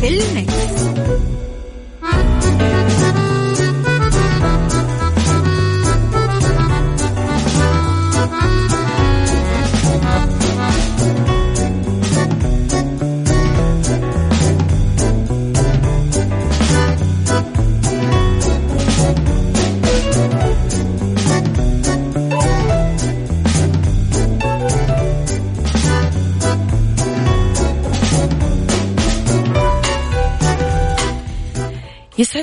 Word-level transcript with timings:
في 0.00 0.08
المكس. 0.08 0.80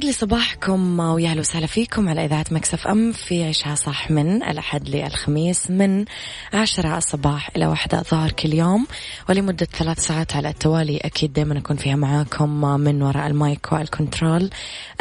لي 0.08 0.14
صباحكم 0.14 1.00
ويا 1.00 1.30
أهلا 1.30 1.40
وسهلا 1.40 1.68
فيكم 1.68 2.10
على 2.10 2.26
إذاعة 2.26 2.46
Mix 2.52 2.88
FM 2.88 3.12
في 3.12 3.44
عيشها 3.44 3.76
صح 3.76 4.12
من 4.12 4.44
الأحد 4.44 4.90
للخميس 4.90 5.72
من 5.72 6.06
عشرة 6.54 6.98
الصباح 6.98 7.50
إلى 7.56 7.66
واحدة 7.66 8.00
الظهر 8.00 8.32
كل 8.32 8.54
يوم. 8.54 8.88
ولمدة 9.30 9.66
ثلاث 9.66 10.00
ساعات 10.00 10.36
على 10.36 10.50
التوالي 10.50 10.98
أكيد 10.98 11.34
دائما 11.34 11.58
أكون 11.58 11.76
فيها 11.76 11.96
معاكم 11.96 12.50
من 12.80 13.02
وراء 13.02 13.28
ال 13.28 13.39
mic 13.39 13.72
وال 13.72 13.87
control. 13.87 14.50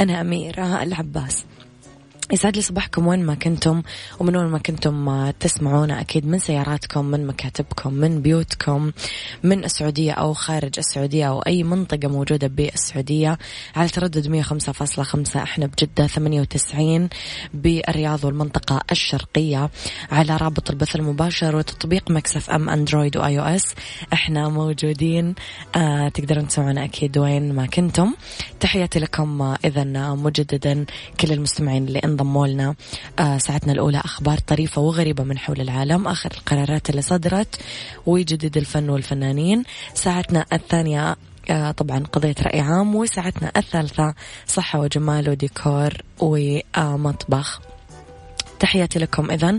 أنا 0.00 0.20
أميرة 0.20 0.82
العباس. 0.82 1.44
يسعد 2.32 2.56
لي 2.56 2.62
صباحكم 2.62 3.06
وين 3.06 3.26
ما 3.26 3.34
كنتم 3.34 3.82
ومن 4.20 4.36
وين 4.36 4.46
ما 4.46 4.58
كنتم 4.58 5.30
تسمعونا 5.30 6.00
أكيد 6.00 6.26
من 6.26 6.38
سياراتكم 6.38 7.04
من 7.04 7.26
مكاتبكم 7.26 7.94
من 7.94 8.22
بيوتكم 8.22 8.92
من 9.42 9.64
السعودية 9.64 10.12
أو 10.12 10.34
خارج 10.34 10.78
السعودية 10.78 11.28
أو 11.28 11.40
أي 11.40 11.62
منطقة 11.62 12.08
موجودة 12.08 12.46
بالسعودية 12.46 13.38
على 13.76 13.88
تردد 13.88 14.42
105.5 14.42 15.36
إحنا 15.36 15.66
بجدة 15.66 16.06
98 16.06 17.08
بالرياض 17.54 18.24
والمنطقة 18.24 18.80
الشرقية 18.92 19.70
على 20.10 20.36
رابط 20.36 20.70
البث 20.70 20.96
المباشر 20.96 21.56
وتطبيق 21.56 22.10
Mix 22.10 22.50
FM 22.50 22.68
Android 22.68 23.16
و 23.16 23.38
iOS 23.38 23.74
إحنا 24.12 24.48
موجودين 24.48 25.34
آه 25.76 26.08
تقدرون 26.08 26.48
تسمعونا 26.48 26.84
أكيد 26.84 27.18
وين 27.18 27.52
ما 27.52 27.66
كنتم. 27.66 28.14
تحياتي 28.60 28.98
لكم 28.98 29.42
آه 29.42 29.58
إذا 29.64 29.84
مجددا 30.14 30.86
كل 31.20 31.32
المستمعين 31.32 31.88
اللي 31.88 31.98
انضموا 32.16 32.46
لنا 32.46 32.74
آه 33.18 33.38
ساعتنا 33.38 33.72
الأولى 33.72 33.98
أخبار 33.98 34.38
طريفة 34.38 34.82
وغريبة 34.82 35.24
من 35.24 35.38
حول 35.38 35.60
العالم. 35.60 36.08
آخر 36.08 36.30
القرارات 36.38 36.90
اللي 36.90 37.02
صدرت 37.02 37.60
وجديد 38.06 38.56
الفن 38.56 38.90
والفنانين. 38.90 39.64
ساعتنا 39.94 40.46
الثانية 40.52 41.16
آه 41.50 41.70
طبعا 41.70 41.98
قضية 42.12 42.34
رأي 42.42 42.60
عام. 42.60 42.94
وساعتنا 42.94 43.52
الثالثة 43.56 44.14
صحة 44.46 44.80
وجمال 44.80 45.30
وديكور 45.30 45.92
ومطبخ. 46.20 47.60
تحياتي 48.60 48.98
لكم 48.98 49.30
إذا 49.30 49.58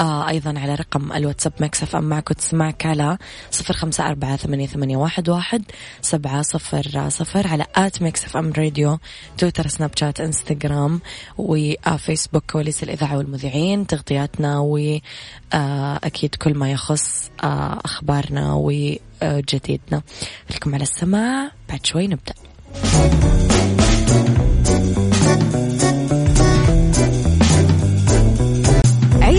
آه 0.00 0.28
أيضا 0.28 0.58
على 0.58 0.74
رقم 0.74 1.12
الواتساب 1.12 1.52
Mix 1.60 1.96
FM 1.96 2.04
معك 2.04 2.30
وتسمعك 2.30 2.86
على 2.86 3.18
صفر 3.50 3.74
خمسة 3.74 4.06
أربعة 4.06 4.36
ثمانية, 4.36 4.66
ثمانية 4.66 4.96
واحد, 4.96 5.28
واحد 5.28 5.62
سبعة 6.02 6.42
صفر 6.42 7.08
صفر 7.08 7.46
على 7.46 7.66
at 7.76 8.02
Mix 8.02 8.36
FM 8.36 8.52
Radio 8.58 8.98
تويتر 9.38 9.66
سناب 9.66 9.90
شات 9.96 10.20
إنستغرام 10.20 11.00
وفيسبوك 11.38 12.44
كواليس 12.50 12.82
الإذاعة 12.82 13.16
والمذيعين 13.16 13.86
تغطياتنا 13.86 14.58
وأكيد 14.58 16.34
كل 16.34 16.54
ما 16.54 16.70
يخص 16.72 17.30
آه 17.44 17.78
أخبارنا 17.84 18.54
وجديدنا. 18.54 20.02
لكم 20.50 20.74
على 20.74 20.82
السماع. 20.82 21.50
بعد 21.68 21.86
شوي 21.86 22.06
نبدأ. 22.06 22.34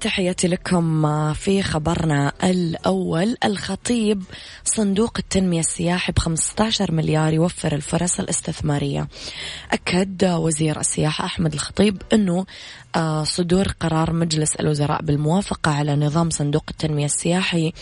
تحياتي 0.00 0.48
لكم 0.48 1.32
في 1.32 1.62
خبرنا 1.62 2.32
الأول. 2.44 3.36
الخطيب 3.44 4.22
صندوق 4.64 5.12
التنمية 5.18 5.60
السياحي 5.60 6.12
ب 6.12 6.18
15 6.18 6.92
مليار 6.92 7.32
يوفر 7.32 7.74
الفرص 7.74 8.20
الاستثمارية. 8.20 9.08
أكد 9.72 10.24
وزير 10.24 10.80
السياحة 10.80 11.24
أحمد 11.24 11.52
الخطيب 11.52 12.02
أنه 12.12 12.38
آه، 12.38 12.46
صدور 13.24 13.68
قرار 13.80 14.12
مجلس 14.12 14.56
الوزراء 14.56 15.02
بالموافقة 15.02 15.70
على 15.70 15.96
نظام 15.96 16.30
صندوق 16.30 16.64
التنمية 16.70 17.04
السياحي 17.04 17.72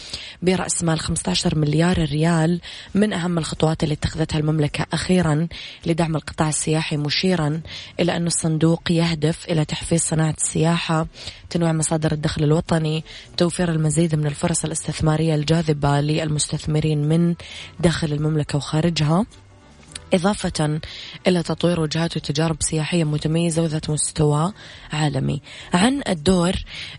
برأس 0.42 0.84
مال 0.84 1.00
15 1.00 1.58
مليار 1.58 1.98
ريال 1.98 2.60
من 2.94 3.12
أهم 3.12 3.38
الخطوات 3.38 3.82
اللي 3.82 3.94
اتخذتها 3.94 4.38
المملكة 4.38 4.86
أخيرا 4.92 5.48
لدعم 5.86 6.16
القطاع 6.16 6.48
السياحي 6.48 6.97
مشيرا 6.97 7.60
إلى 8.00 8.16
أن 8.16 8.26
الصندوق 8.26 8.92
يهدف 8.92 9.44
إلى 9.48 9.64
تحفيز 9.64 10.03
صناعة 10.03 10.34
السياحة 10.44 11.06
تنويع 11.50 11.72
مصادر 11.72 12.12
الدخل 12.12 12.44
الوطني 12.44 13.04
توفير 13.36 13.70
المزيد 13.70 14.14
من 14.14 14.26
الفرص 14.26 14.64
الاستثمارية 14.64 15.34
الجاذبة 15.34 16.00
للمستثمرين 16.00 17.09
من 17.09 17.34
داخل 17.80 18.12
المملكة 18.12 18.56
وخارجها. 18.56 19.27
إضافة 20.15 20.81
إلى 21.27 21.43
تطوير 21.43 21.81
وجهات 21.81 22.16
وتجارب 22.16 22.57
سياحية 22.61 23.05
متميزة 23.05 23.63
وذات 23.63 23.91
مستوى 23.91 24.53
عالمي. 24.93 25.41
عن 25.75 26.03
الدور 26.09 26.53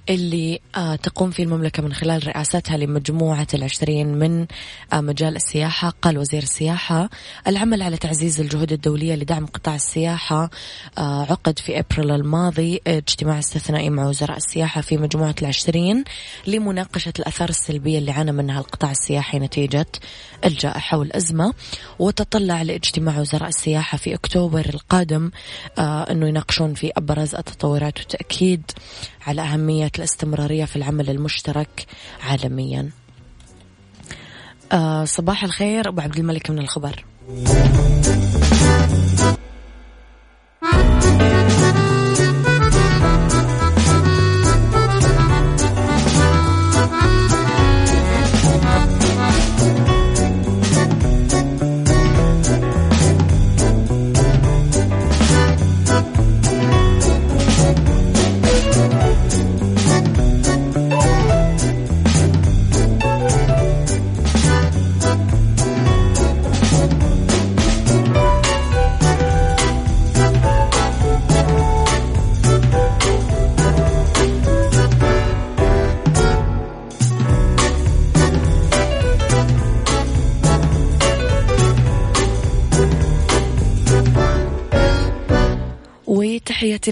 اللي 0.10 0.60
آه، 0.76 0.96
تقوم 0.96 1.32
فيه 1.32 1.44
المملكة 1.44 1.84
من 1.84 1.94
خلال 1.94 2.28
رئاستها 2.28 2.78
لمجموعة 2.78 3.48
العشرين 3.54 4.08
من 4.08 4.46
آه، 4.94 5.02
مجال 5.02 5.36
السياحة 5.36 5.94
قال 6.02 6.18
وزير 6.18 6.44
السياحة 6.44 7.10
العمل 7.48 7.82
على 7.82 7.98
تعزيز 7.98 8.40
الجهود 8.40 8.72
الدولية 8.72 9.16
لدعم 9.16 9.46
قطاع 9.46 9.76
السياحة 9.76 10.50
آه، 10.98 11.22
عقد 11.22 11.60
في 11.60 11.80
أبريل 11.80 12.12
الماضي 12.12 12.82
اجتماع 12.88 13.40
استثنائي 13.40 13.90
مع 13.90 14.08
وزراء 14.08 14.38
السياحة 14.38 14.82
في 14.82 14.98
مجموعة 14.98 15.36
العشرين 15.42 16.04
لمناقشة 16.48 17.14
الأثار 17.20 17.50
السلبية 17.50 17.98
اللي 17.98 18.12
عانى 18.12 18.32
منها 18.32 18.60
القطاع 18.60 18.92
السياحي 18.92 19.40
نتيجة 19.40 19.88
الجائحة 20.46 20.98
والأزمة 20.98 21.54
وتطلع 22.00 22.62
لإجتماع 22.62 23.05
مع 23.06 23.20
وزراء 23.20 23.48
السياحة 23.48 23.98
في 23.98 24.14
أكتوبر 24.14 24.66
القادم 24.74 25.32
آه 25.80 26.12
أنه 26.12 26.28
يناقشون 26.28 26.74
في 26.74 26.92
أبرز 26.98 27.36
التطورات 27.36 28.00
وتأكيد 28.00 28.72
على 29.28 29.42
أهمية 29.42 29.92
الاستمرارية 29.98 30.66
في 30.66 30.76
العمل 30.76 31.10
المشترك 31.10 31.86
عالميا. 32.24 32.90
آه 34.72 35.06
صباح 35.06 35.44
الخير 35.44 35.90
أبو 35.90 36.02
عبد 36.02 36.18
الملك 36.18 36.50
من 36.50 36.60
الخبر. 36.60 37.06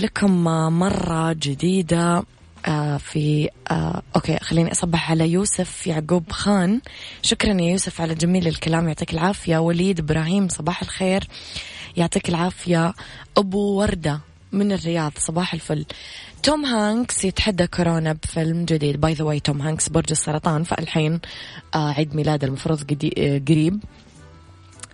لكم 0.04 0.44
مرة 0.80 1.34
جديدة 1.34 2.24
آه 2.66 2.98
في 2.98 3.50
آه 3.72 4.02
okay 4.16 4.38
خليني 4.38 4.72
أصبح 4.72 5.12
على 5.12 5.30
يوسف 5.30 5.88
يعقوب 5.88 6.32
خان. 6.32 6.82
شكرا 7.22 7.62
يا 7.62 7.72
يوسف 7.72 8.02
على 8.02 8.16
جميل 8.16 8.48
الكلام 8.48 8.88
يعطيك 8.88 9.14
العافية. 9.14 9.58
وليد 9.58 10.00
إبراهيم 10.00 10.48
صباح 10.48 10.82
الخير. 10.82 11.28
يعطيك 11.98 12.30
العافية. 12.30 12.94
أبو 13.38 13.80
وردة 13.80 14.20
من 14.52 14.72
الرياض 14.72 15.12
صباح 15.18 15.54
الفل. 15.54 15.86
توم 16.44 16.66
هانكس 16.66 17.26
يتحدى 17.26 17.68
كورونا 17.68 18.14
بفيلم 18.14 18.66
جديد. 18.66 19.02
by 19.02 19.14
the 19.14 19.24
way 19.24 19.40
توم 19.40 19.62
هانكس 19.62 19.90
برج 19.90 20.12
السرطان 20.12 20.64
فالحين 20.64 21.20
آه 21.76 21.92
عيد 21.92 22.16
ميلاد 22.16 22.44
المفروض 22.44 22.84
قريب. 23.48 23.84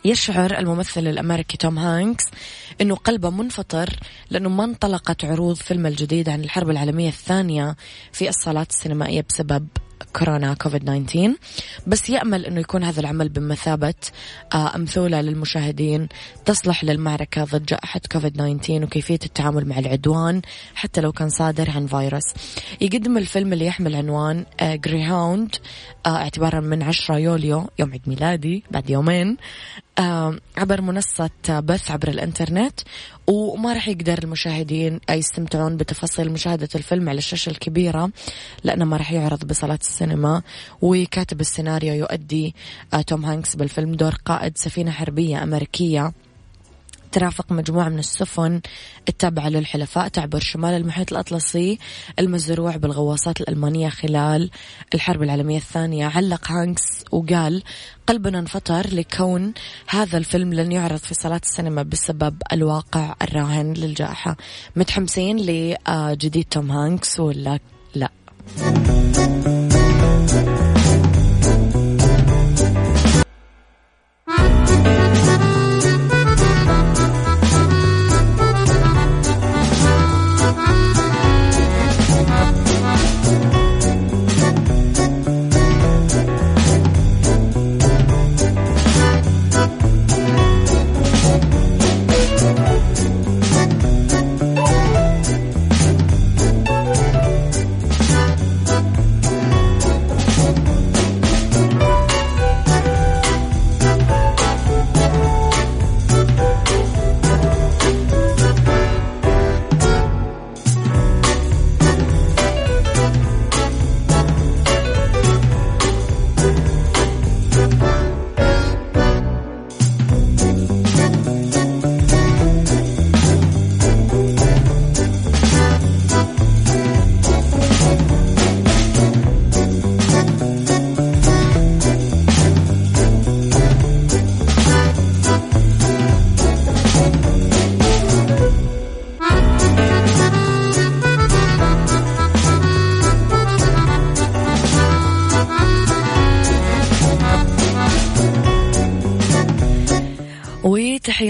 يشعر 0.06 0.60
الممثل 0.60 1.08
الأمريكي 1.08 1.58
توم 1.58 1.80
هانكس 1.80 2.24
أنه 2.82 2.96
قلبه 2.96 3.30
منفطر 3.30 3.90
لأنه 4.30 4.50
ما 4.50 4.64
انطلقت 4.64 5.26
عروض 5.26 5.56
فيلم 5.56 5.86
الجديد 5.86 6.30
عن 6.30 6.44
الحرب 6.44 6.70
العالمية 6.70 7.10
الثانية 7.10 7.76
في 8.12 8.30
الصالات 8.30 8.70
السينمائية 8.70 9.26
بسبب 9.30 9.68
كورونا 10.14 10.54
كوفيد 10.54 11.06
19 11.06 11.36
بس 11.88 12.10
يأمل 12.10 12.46
أنه 12.46 12.60
يكون 12.60 12.84
هذا 12.84 13.00
العمل 13.00 13.30
بمثابة 13.30 13.94
آه، 14.54 14.76
أمثولة 14.76 15.22
للمشاهدين 15.22 16.08
تصلح 16.46 16.84
للمعركة 16.84 17.44
ضد 17.44 17.66
جائحة 17.66 18.02
كوفيد 18.12 18.34
19 18.34 18.84
وكيفية 18.84 19.20
التعامل 19.26 19.68
مع 19.68 19.80
العدوان 19.80 20.42
حتى 20.76 21.02
لو 21.02 21.12
كان 21.12 21.30
صادر 21.30 21.70
عن 21.70 21.88
فيروس. 21.88 22.24
يقدم 22.82 23.18
الفيلم 23.18 23.54
اللي 23.54 23.66
يحمل 23.66 23.96
عنوان 23.96 24.46
Greyhound 24.62 25.56
آه، 26.06 26.16
اعتبارا 26.16 26.60
من 26.60 26.84
10 26.84 27.18
يوليو 27.18 27.70
يوم 27.80 27.92
عيد 27.92 28.02
ميلادي 28.08 28.64
بعد 28.72 28.90
يومين. 28.90 29.38
عبر 30.58 30.82
منصة 30.82 31.30
بث 31.50 31.92
عبر 31.92 32.08
الإنترنت 32.08 32.80
وما 33.28 33.74
راح 33.74 33.88
يقدر 33.88 34.20
المشاهدين 34.24 35.00
يستمتعون 35.10 35.78
بتفاصيل 35.78 36.32
مشاهدة 36.32 36.70
الفيلم 36.76 37.10
على 37.10 37.18
الشاشة 37.18 37.50
الكبيرة 37.50 38.12
لأنه 38.64 38.86
ما 38.86 38.98
راح 38.98 39.12
يعرض 39.12 39.46
بصالات 39.48 39.82
السينما. 39.82 40.42
وكاتب 40.82 41.42
السيناريو 41.42 41.94
يؤدي 41.94 42.56
آه، 42.94 43.02
توم 43.02 43.26
هانكس 43.26 43.56
بالفيلم 43.56 43.92
دور 43.92 44.16
قائد 44.26 44.58
سفينة 44.58 44.92
حربية 44.92 45.44
أمريكية. 45.44 46.12
ترافق 47.12 47.52
مجموعة 47.52 47.90
من 47.90 48.00
السفن 48.00 48.62
التابعة 49.10 49.50
للحلفاء 49.50 50.08
تعبر 50.08 50.40
شمال 50.40 50.74
المحيط 50.74 51.12
الأطلسي 51.12 51.80
المزروع 52.20 52.76
بالغواصات 52.76 53.42
الألمانية 53.42 53.90
خلال 53.90 54.50
الحرب 54.94 55.24
العالمية 55.24 55.58
الثانية. 55.58 56.06
علق 56.06 56.52
هانكس 56.52 57.04
وقال 57.12 57.64
قلبنا 58.08 58.40
انفطر 58.40 58.88
لكون 58.94 59.54
هذا 59.88 60.18
الفيلم 60.18 60.54
لن 60.54 60.72
يعرض 60.72 60.98
في 60.98 61.14
صالات 61.14 61.44
السينما 61.44 61.84
بسبب 61.84 62.36
الواقع 62.54 63.16
الراهن 63.22 63.74
للجائحة. 63.74 64.38
متحمسين 64.76 65.38
لجديد 65.38 66.46
توم 66.52 66.72
هانكس 66.72 67.20
ولا 67.20 67.60
لا؟ 67.96 68.10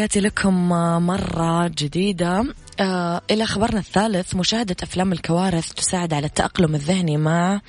تحياتي 0.10 0.28
لكم 0.28 0.70
مرة 1.08 1.68
جديدة. 1.68 2.46
آه 2.80 3.22
إلى 3.32 3.46
خبرنا 3.46 3.80
الثالث 3.80 4.36
مشاهدة 4.36 4.76
أفلام 4.84 5.12
الكوارث 5.12 5.74
تساعد 5.74 6.14
على 6.14 6.26
التأقلم 6.26 6.76
الذهني 6.76 7.18
مع 7.18 7.62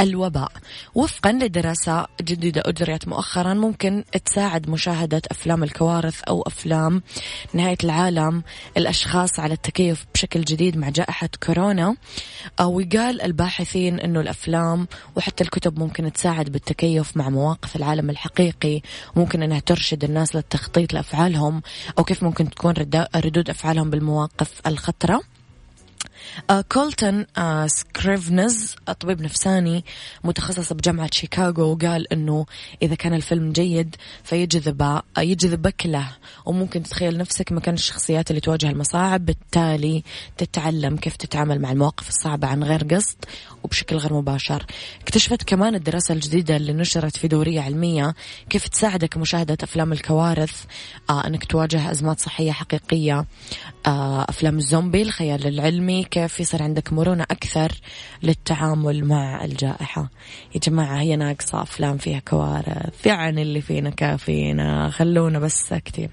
الوباء. 0.00 0.52
وفقا 0.94 1.32
لدراسة 1.32 2.06
جديدة 2.22 2.62
أجريت 2.66 3.08
مؤخرا 3.08 3.54
ممكن 3.54 4.04
تساعد 4.24 4.70
مشاهدة 4.70 5.22
أفلام 5.30 5.62
الكوارث 5.62 6.22
أو 6.22 6.42
أفلام 6.42 7.02
نهاية 7.54 7.76
العالم 7.84 8.42
الأشخاص 8.76 9.40
على 9.40 9.54
التكيف 9.54 10.06
بشكل 10.14 10.40
جديد 10.40 10.76
مع 10.76 10.88
جائحة 10.88 11.28
كورونا. 11.46 11.96
آه 12.60 12.66
وقال 12.66 13.22
الباحثين 13.22 14.00
أنه 14.00 14.20
الأفلام 14.20 14.88
وحتى 15.16 15.44
الكتب 15.44 15.78
ممكن 15.78 16.12
تساعد 16.12 16.52
بالتكيف 16.52 17.16
مع 17.16 17.28
مواقف 17.28 17.76
العالم 17.76 18.10
الحقيقي 18.10 18.80
وممكن 19.16 19.42
أنها 19.42 19.60
ترشد 19.60 20.04
الناس 20.04 20.36
للتخطيط 20.36 20.92
لأفعالهم 20.92 21.62
أو 21.98 22.04
كيف 22.04 22.22
ممكن 22.22 22.50
تكون 22.50 22.74
ردود 23.16 23.50
أفعالهم 23.50 23.90
بالمواقف 23.90 24.60
الخطرة. 24.66 25.35
آه 26.50 26.60
كولتون 26.60 27.26
آه 27.38 27.66
سكريفنز 27.66 28.76
طبيب 29.00 29.22
نفساني 29.22 29.84
متخصص 30.24 30.72
بجامعة 30.72 31.10
شيكاغو 31.12 31.72
وقال 31.72 32.12
إنه 32.12 32.46
إذا 32.82 32.94
كان 32.94 33.14
الفيلم 33.14 33.52
جيد 33.52 33.96
فيجذب 34.24 34.82
آه 34.82 35.02
يجذبك 35.18 35.86
له 35.86 36.08
وممكن 36.46 36.82
تتخيل 36.82 37.18
نفسك 37.18 37.52
مكان 37.52 37.74
الشخصيات 37.74 38.30
اللي 38.30 38.40
تواجه 38.40 38.70
المصاعب 38.70 39.26
بالتالي 39.26 40.02
تتعلم 40.36 40.96
كيف 40.96 41.16
تتعامل 41.16 41.60
مع 41.60 41.72
المواقف 41.72 42.08
الصعبة 42.08 42.48
عن 42.48 42.64
غير 42.64 42.84
قصد 42.84 43.16
وبشكل 43.64 43.96
غير 43.96 44.14
مباشر. 44.14 44.66
اكتشفت 45.02 45.42
كمان 45.42 45.74
الدراسة 45.74 46.14
الجديدة 46.14 46.56
اللي 46.56 46.72
نشرت 46.72 47.16
في 47.16 47.28
دورية 47.28 47.60
علمية 47.60 48.14
كيف 48.50 48.68
تساعدك 48.68 49.16
مشاهدة 49.16 49.58
أفلام 49.62 49.92
الكوارث 49.92 50.64
أنك 51.10 51.44
تواجه 51.44 51.90
أزمات 51.90 52.20
صحية 52.20 52.52
حقيقية 52.52 53.24
أفلام 54.28 54.58
الزومبي 54.58 55.02
الخيال 55.02 55.46
العلمي 55.46 56.04
كيف 56.16 56.40
يصير 56.40 56.62
عندك 56.62 56.92
مرونة 56.92 57.22
أكثر 57.22 57.72
للتعامل 58.22 59.04
مع 59.04 59.44
الجائحة. 59.44 60.10
يا 60.54 60.60
جماعة 60.60 61.00
هي 61.00 61.16
ناقصة 61.16 61.62
أفلام 61.62 61.98
فيها 61.98 62.18
كوارث 62.18 63.06
يعني 63.06 63.42
اللي 63.42 63.60
فينا 63.60 63.90
كافينا 63.90 64.90
خلونا 64.90 65.38
بس 65.38 65.62
ساكتين. 65.68 66.08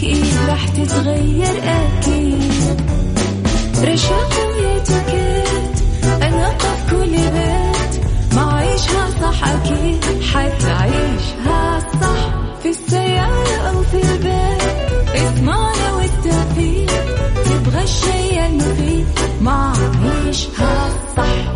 أكيد 0.00 0.24
راح 0.48 0.68
تتغير 0.68 1.62
أكيد. 1.64 2.80
رشاق 3.82 4.32
ويتوكيت 4.48 5.76
أنا 6.22 6.48
قف 6.48 6.90
كل 6.90 7.10
بيت. 7.10 8.04
ما 8.34 8.52
عيشها 8.52 9.10
صح 9.22 9.48
أكيد 9.48 10.04
حتعيشها 10.22 11.80
صح. 12.00 12.34
في 12.62 12.68
السيارة 12.68 13.56
أو 13.68 13.82
في 13.82 13.96
البيت 14.02 15.14
اسمعنا 15.14 15.92
والتوفيق. 15.92 16.90
تبغى 17.44 17.82
الشيء 17.82 18.46
المفيد 18.46 19.06
ما 19.40 19.72
عيشها 20.02 20.90
صح. 21.16 21.52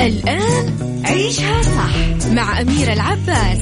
الآن 0.00 1.02
عيشها 1.04 1.62
صح 1.62 2.26
مع 2.32 2.60
أميرة 2.60 2.92
العباس. 2.92 3.61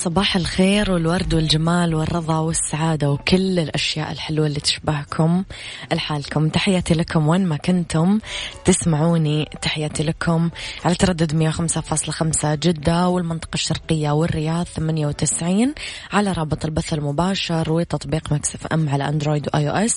صباح 0.00 0.36
الخير 0.36 0.90
والورد 0.90 1.34
والجمال 1.34 1.94
والرضا 1.94 2.38
والسعادة 2.38 3.10
وكل 3.10 3.58
الأشياء 3.58 4.12
الحلوة 4.12 4.46
اللي 4.46 4.60
تشبهكم 4.60 5.44
لحالكم 5.92 6.48
تحياتي 6.48 6.94
لكم 6.94 7.28
وين 7.28 7.46
ما 7.46 7.56
كنتم 7.56 8.18
تسمعوني 8.64 9.48
تحياتي 9.62 10.02
لكم 10.02 10.50
على 10.84 10.94
تردد 10.94 11.50
105.5 11.52 12.46
جدة 12.46 13.08
والمنطقة 13.08 13.54
الشرقية 13.54 14.10
والرياض 14.10 14.66
98 14.66 15.74
على 16.12 16.32
رابط 16.32 16.64
البث 16.64 16.92
المباشر 16.94 17.72
وتطبيق 17.72 18.32
Mix 18.32 18.66
FM 18.66 18.88
على 18.88 19.08
Android 19.08 19.48
و 19.54 19.70
iOS. 19.70 19.94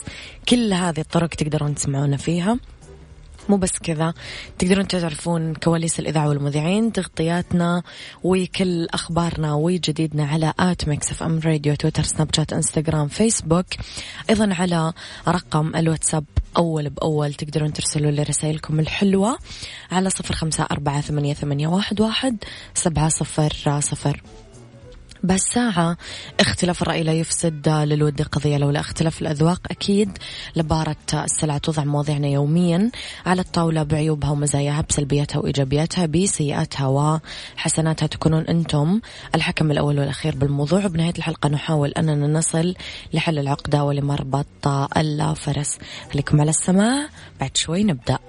كل 0.49 0.73
هذه 0.73 0.99
الطرق 0.99 1.29
تقدرون 1.29 1.75
تسمعونا 1.75 2.17
فيها. 2.17 2.59
مو 3.49 3.57
بس 3.57 3.79
كذا. 3.79 4.13
تقدرون 4.59 4.87
تعرفون 4.87 5.55
كواليس 5.55 5.99
الإذاعة 5.99 6.29
والمذيعين 6.29 6.91
تغطياتنا 6.91 7.83
وكل 8.23 8.87
أخبارنا 8.93 9.53
وجديدنا 9.53 10.25
على 10.25 10.53
at 10.59 10.87
ميكس 10.87 11.11
إف 11.11 11.23
إم 11.23 11.39
راديو 11.45 11.75
تويتر 11.75 12.03
سناب 12.03 12.35
شات 12.35 12.53
إنستغرام 12.53 13.07
فيسبوك. 13.07 13.65
أيضا 14.29 14.53
على 14.53 14.93
رقم 15.27 15.75
الواتساب 15.75 16.25
أول 16.57 16.89
بأول 16.89 17.33
تقدرون 17.33 17.73
ترسلوا 17.73 18.11
لي 18.11 18.23
رسائلكم 18.23 18.79
الحلوة 18.79 19.37
على 19.91 20.09
صفر 20.09 20.33
خمسة 20.33 20.67
أربعة 20.71 21.01
ثمانية, 21.01 21.33
ثمانية 21.33 21.67
واحد, 21.67 22.01
واحد 22.01 22.37
سبعة 22.73 23.09
صفر 23.09 23.79
صفر. 23.79 24.21
بساعة 25.23 25.97
اختلاف 26.39 26.81
الرأي 26.81 27.03
لا 27.03 27.13
يفسد 27.13 27.69
للود 27.69 28.21
قضية 28.21 28.57
لولا 28.57 28.79
اختلاف 28.79 29.21
الأذواق 29.21 29.61
أكيد 29.71 30.17
لبارت 30.55 30.95
السلع 31.13 31.57
توضع 31.57 31.83
مواضيعنا 31.83 32.27
يوميا 32.27 32.91
على 33.25 33.41
الطاولة 33.41 33.83
بعيوبها 33.83 34.29
ومزاياها 34.29 34.81
بسلبياتها 34.89 35.39
وإيجابياتها 35.39 36.05
بسيئاتها 36.05 36.87
وحسناتها. 37.57 38.07
تكونون 38.07 38.43
أنتم 38.43 39.01
الحكم 39.35 39.71
الأول 39.71 39.99
والأخير 39.99 40.35
بالموضوع. 40.35 40.85
وبنهاية 40.85 41.13
الحلقة 41.17 41.49
نحاول 41.49 41.91
أننا 41.91 42.27
نصل 42.27 42.75
لحل 43.13 43.39
العقدة 43.39 43.83
ولمربط 43.83 44.67
الفرس. 44.97 45.77
خليكم 46.13 46.41
على 46.41 46.49
السماع 46.49 47.09
بعد 47.39 47.57
شوي 47.57 47.83
نبدأ. 47.83 48.19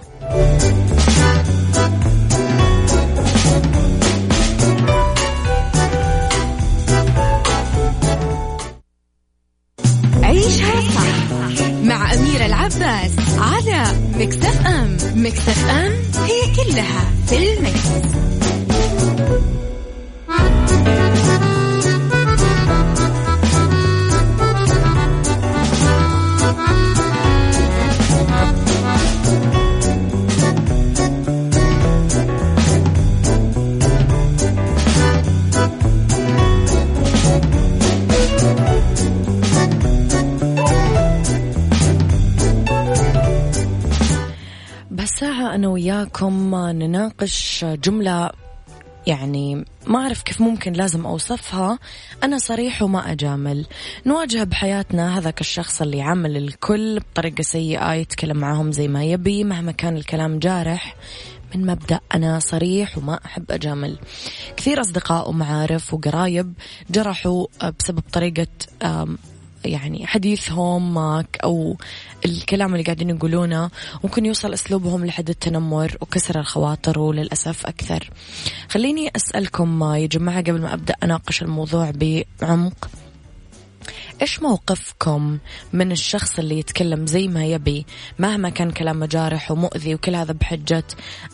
صح 12.15 12.21
مع 12.21 12.31
أميرة 12.31 12.47
العباس 12.47 13.11
على 13.39 13.85
مكتف 14.19 14.67
أم 14.67 14.97
مكتف 15.15 15.71
أم 15.71 15.93
هي 16.25 16.55
كلها 16.57 17.11
في 17.27 17.37
المكس. 17.37 17.89
أنا 45.45 45.69
وياكم 45.69 46.55
نناقش 46.55 47.65
جملة 47.65 48.31
يعني 49.07 49.65
ما 49.87 49.99
أعرف 49.99 50.23
كيف 50.23 50.41
ممكن 50.41 50.73
لازم 50.73 51.07
أوصفها. 51.07 51.79
أنا 52.23 52.39
صريح 52.39 52.83
وما 52.83 53.13
أجامل. 53.13 53.67
نواجه 54.07 54.45
بحياتنا 54.45 55.19
هذاك 55.19 55.41
الشخص 55.41 55.83
اللي 55.83 55.99
يعامل 55.99 56.37
الكل 56.37 57.01
بطريقة 57.01 57.43
سيئة 57.43 57.93
يتكلم 57.93 58.37
معهم 58.37 58.73
زي 58.73 58.89
ما 58.89 59.05
يبي 59.05 59.45
مهما 59.45 59.73
كان 59.73 59.97
الكلام 59.97 60.39
جارح. 60.39 60.97
من 61.55 61.67
مبدأ 61.67 62.01
أنا 62.15 62.39
صريح 62.39 62.99
وما 62.99 63.21
أحب 63.27 63.51
أجامل. 63.51 63.99
كثير 64.57 64.81
أصدقاء 64.81 65.29
ومعارف 65.29 65.95
وقرايب 65.95 66.55
جرحوا 66.91 67.47
بسبب 67.79 68.03
طريقة 68.13 68.47
يعني 69.65 70.07
حديثهم 70.07 70.99
أو 71.45 71.77
الكلام 72.25 72.73
اللي 72.73 72.85
قاعدين 72.85 73.11
يقولونه 73.11 73.71
ممكن 74.05 74.27
يوصل 74.27 74.53
أسلوبهم 74.53 75.07
لحد 75.07 75.31
التنمر 75.31 75.97
وكسر 76.01 76.41
الخواطر 76.41 76.99
وللأسف 76.99 77.67
أكثر. 77.67 78.11
خليني 78.69 79.11
أسألكم 79.17 79.83
يا 79.95 80.07
جماعة 80.07 80.41
قبل 80.41 80.61
ما 80.61 80.75
أبدأ 80.75 80.95
أناقش 81.03 81.43
الموضوع 81.43 81.93
بعمق. 81.95 82.91
إيش 84.23 84.43
موقفكم 84.43 85.39
من 85.73 85.93
الشخص 85.93 86.39
اللي 86.39 86.59
يتكلم 86.59 87.07
زي 87.07 87.29
ما 87.29 87.45
يبي 87.45 87.87
مهما 88.19 88.49
كان 88.51 88.71
كلامه 88.71 89.07
جارح 89.07 89.51
ومؤذي 89.51 89.95
وكل 89.95 90.15
هذا 90.15 90.33
بحجة 90.33 90.85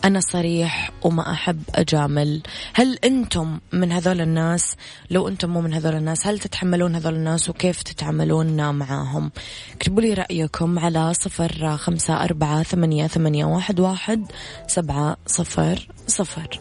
أنا 0.05 0.21
صريح 0.21 0.91
وما 1.03 1.33
أحب 1.33 1.63
أجامل. 1.75 2.43
هل 2.75 2.99
أنتم 3.05 3.59
من 3.73 3.93
هذول 3.93 4.21
الناس؟ 4.21 4.77
لو 5.11 5.29
أنتم 5.29 5.51
مو 5.51 5.61
من 5.61 5.75
هذول 5.75 5.95
الناس 5.95 6.27
هل 6.27 6.39
تتحملون 6.39 6.95
هذول 6.95 7.15
الناس 7.15 7.49
وكيف 7.49 7.83
تتعاملون 7.83 8.75
معاهم 8.75 9.31
اكتبوا 9.77 10.03
لي 10.03 10.15
رأيكم 10.15 10.79
على 10.79 11.15
صفر 11.15 11.77
خمسة 11.77 12.25
أربعة 12.25 12.63
ثمانية, 12.63 13.07
ثمانية 13.07 13.45
واحد, 13.45 13.81
واحد 13.81 14.33
سبعة 14.67 15.17
صفر 15.27 15.89
صفر. 16.07 16.61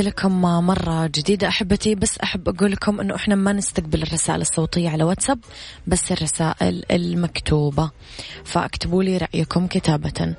لكم 0.00 0.42
مرة 0.42 1.06
جديدة 1.06 1.48
أحبتي 1.48 1.94
بس 1.94 2.18
أحب 2.18 2.48
أقول 2.48 2.72
لكم 2.72 3.00
أنه 3.00 3.14
إحنا 3.14 3.34
ما 3.34 3.52
نستقبل 3.52 4.02
الرسائل 4.02 4.40
الصوتية 4.40 4.88
على 4.88 5.04
واتساب 5.04 5.38
بس 5.86 6.12
الرسائل 6.12 6.84
المكتوبة. 6.90 7.90
فاكتبوا 8.44 9.02
لي 9.02 9.16
رأيكم 9.16 9.66
كتابة. 9.66 10.34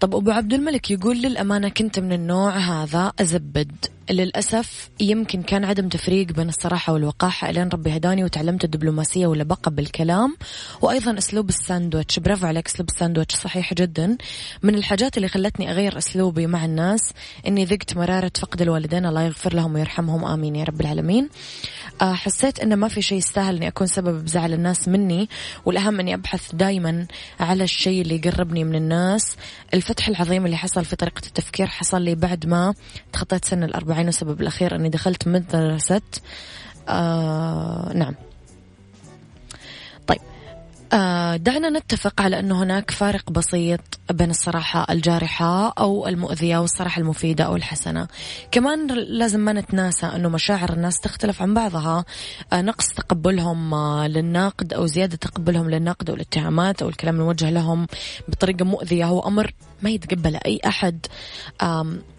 طب 0.00 0.14
أبو 0.14 0.30
عبد 0.30 0.52
الملك 0.52 0.90
يقول 0.90 1.22
للأمانة 1.22 1.68
كنت 1.68 1.98
من 1.98 2.12
النوع 2.12 2.56
هذا 2.58 3.12
was 3.20 3.52
bad. 3.52 3.95
للأسف 4.10 4.90
يمكن 5.00 5.42
كان 5.42 5.64
عدم 5.64 5.88
تفريق 5.88 6.26
بين 6.26 6.48
الصراحة 6.48 6.92
والوقاحة. 6.92 7.50
إلين 7.50 7.68
ربي 7.68 7.96
هداني 7.96 8.24
وتعلمت 8.24 8.64
الدبلوماسية 8.64 9.26
واللباقة 9.26 9.70
بالكلام. 9.70 10.36
وأيضا 10.82 11.18
أسلوب 11.18 11.48
الساندويتش. 11.48 12.18
برافو 12.18 12.46
عليك 12.46 12.66
أسلوب 12.66 12.88
الساندويتش 12.88 13.34
صحيح 13.34 13.74
جدا. 13.74 14.16
من 14.62 14.74
الحاجات 14.74 15.16
اللي 15.16 15.28
خلتني 15.28 15.70
أغير 15.70 15.98
أسلوبي 15.98 16.46
مع 16.46 16.64
الناس 16.64 17.12
إني 17.46 17.64
ذقت 17.64 17.96
مرارة 17.96 18.32
فقد 18.40 18.62
الوالدين. 18.62 19.06
الله 19.06 19.22
يغفر 19.22 19.54
لهم 19.54 19.74
ويرحمهم. 19.74 20.24
آمين 20.24 20.56
يا 20.56 20.64
رب 20.64 20.80
العالمين. 20.80 21.28
آه، 22.02 22.12
حسيت 22.14 22.60
إنه 22.60 22.74
ما 22.74 22.88
في 22.88 23.02
شيء 23.02 23.18
يستاهل 23.18 23.56
إني 23.56 23.68
أكون 23.68 23.86
سبب 23.86 24.24
بزعل 24.24 24.52
الناس 24.52 24.88
مني. 24.88 25.28
والأهم 25.64 26.00
إني 26.00 26.14
أبحث 26.14 26.54
دايما 26.54 27.06
على 27.40 27.64
الشيء 27.64 28.02
اللي 28.02 28.16
يقربني 28.16 28.64
من 28.64 28.74
الناس. 28.74 29.36
الفتح 29.74 30.08
العظيم 30.08 30.46
اللي 30.46 30.56
حصل 30.56 30.84
في 30.84 30.96
طريقة 30.96 31.26
التفكير 31.26 31.66
حصل 31.66 32.02
لي 32.02 32.14
بعد 32.14 32.46
ما 32.46 32.74
تخطيت 33.12 33.44
سن 33.44 33.62
الأربعة 33.62 33.95
طبعا 33.96 34.08
السبب 34.08 34.40
الأخير 34.40 34.74
أني 34.74 34.88
دخلت 34.88 35.28
مدرسة 35.28 36.00
آه 36.88 37.92
نعم. 37.94 38.14
دعنا 41.36 41.70
نتفق 41.70 42.20
على 42.20 42.38
أنه 42.38 42.62
هناك 42.62 42.90
فارق 42.90 43.30
بسيط 43.30 43.80
بين 44.10 44.30
الصراحة 44.30 44.86
الجارحة 44.90 45.68
أو 45.68 46.06
المؤذية 46.06 46.58
والصراحة 46.58 47.00
المفيدة 47.00 47.44
أو 47.44 47.56
الحسنة. 47.56 48.08
كمان 48.50 48.86
لازم 48.88 49.40
ما 49.40 49.52
نتناسى 49.52 50.06
أنه 50.06 50.28
مشاعر 50.28 50.72
الناس 50.72 51.00
تختلف 51.00 51.42
عن 51.42 51.54
بعضها. 51.54 52.04
آه 52.52 52.62
نقص 52.62 52.86
تقبلهم 52.88 53.74
آه 53.74 54.06
للنقد 54.06 54.72
أو 54.72 54.86
زيادة 54.86 55.16
تقبلهم 55.16 55.70
للنقد 55.70 56.10
أو 56.10 56.16
الاتهامات 56.16 56.82
أو 56.82 56.88
الكلام 56.88 57.20
الموجه 57.20 57.50
لهم 57.50 57.86
بطريقة 58.28 58.64
مؤذية. 58.64 59.04
هو 59.04 59.20
أمر 59.20 59.52
ما 59.82 59.90
يتقبل 59.90 60.36
أي 60.36 60.60
أحد. 60.66 61.06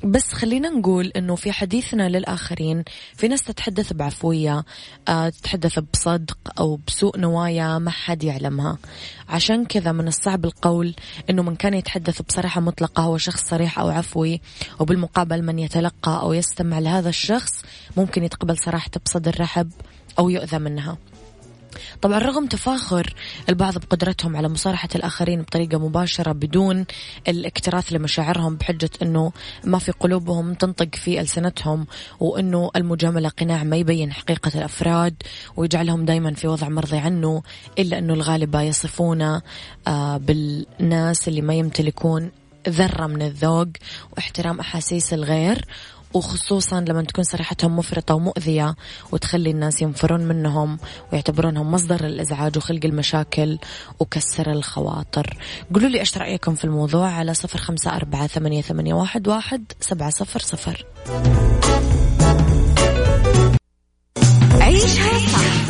بس 0.03 0.33
خلينا 0.33 0.69
نقول 0.69 1.07
أنه 1.07 1.35
في 1.35 1.51
حديثنا 1.51 2.09
للآخرين 2.09 2.83
في 3.15 3.27
ناس 3.27 3.43
تتحدث 3.43 3.93
بعفوية 3.93 4.65
آه، 5.07 5.29
تتحدث 5.29 5.79
بصدق 5.79 6.37
أو 6.59 6.79
بسوء 6.87 7.17
نوايا 7.17 7.77
ما 7.77 7.91
حد 7.91 8.23
يعلمها 8.57 8.77
عشان 9.29 9.65
كذا 9.65 9.91
من 9.91 10.07
الصعب 10.07 10.45
القول 10.45 10.95
أنه 11.29 11.43
من 11.43 11.55
كان 11.55 11.73
يتحدث 11.73 12.21
بصراحة 12.21 12.61
مطلقة 12.61 13.03
هو 13.03 13.17
شخص 13.17 13.49
صريح 13.49 13.79
أو 13.79 13.89
عفوي 13.89 14.41
وبالمقابل 14.79 15.41
من 15.41 15.59
يتلقى 15.59 16.21
أو 16.21 16.33
يستمع 16.33 16.79
لهذا 16.79 17.09
الشخص 17.09 17.61
ممكن 17.97 18.23
يتقبل 18.23 18.57
صراحته 18.57 18.99
بصدر 19.05 19.35
رحب 19.39 19.71
أو 20.19 20.29
يؤذى 20.29 20.59
منها. 20.59 20.97
طبعا 22.01 22.19
رغم 22.19 22.45
تفاخر 22.45 23.13
البعض 23.49 23.77
بقدرتهم 23.77 24.35
على 24.35 24.49
مصارحة 24.49 24.89
الآخرين 24.95 25.41
بطريقة 25.41 25.79
مباشرة 25.79 26.31
بدون 26.31 26.85
الاكتراث 27.27 27.93
لمشاعرهم 27.93 28.55
بحجة 28.55 28.89
أنه 29.01 29.31
ما 29.63 29.79
في 29.79 29.91
قلوبهم 29.91 30.53
تنطق 30.53 30.95
في 30.95 31.21
ألسنتهم 31.21 31.87
وأنه 32.19 32.71
المجاملة 32.75 33.29
قناع 33.29 33.63
ما 33.63 33.75
يبين 33.75 34.13
حقيقة 34.13 34.51
الأفراد 34.55 35.15
ويجعلهم 35.57 36.05
دايما 36.05 36.33
في 36.33 36.47
وضع 36.47 36.69
مرضي 36.69 36.97
عنه 36.97 37.43
إلا 37.79 37.97
أنه 37.97 38.13
الغالبة 38.13 38.61
يصفونه 38.61 39.41
آه، 39.87 40.17
بالناس 40.17 41.27
اللي 41.27 41.41
ما 41.41 41.53
يمتلكون 41.53 42.31
ذرة 42.69 43.07
من 43.07 43.21
الذوق 43.21 43.67
واحترام 44.17 44.59
أحاسيس 44.59 45.13
الغير 45.13 45.65
وخصوصا 46.13 46.81
لما 46.81 47.03
تكون 47.03 47.23
صراحتهم 47.23 47.75
مفرطة 47.75 48.15
ومؤذية 48.15 48.75
وتخلي 49.11 49.51
الناس 49.51 49.81
ينفرون 49.81 50.21
منهم 50.21 50.79
ويعتبرونهم 51.11 51.71
مصدر 51.71 52.05
الإزعاج 52.05 52.57
وخلق 52.57 52.85
المشاكل 52.85 53.57
وكسر 53.99 54.51
الخواطر. 54.51 55.37
قولوا 55.73 55.89
لي 55.89 55.99
إيش 55.99 56.17
رأيكم 56.17 56.55
في 56.55 56.63
الموضوع 56.65 57.11
على 57.11 57.33
صفر 57.33 57.59
خمسة 57.59 57.95
أربعة 57.95 58.27
ثمانية, 58.27 58.61
ثمانية 58.61 58.93
واحد, 58.93 59.27
واحد 59.27 59.71
سبعة 59.79 60.09
صفر 60.09 60.39
صفر. 60.39 60.85
عيشها 64.61 65.19
صح 65.27 65.67